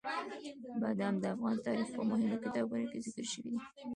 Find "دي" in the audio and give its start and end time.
3.53-3.59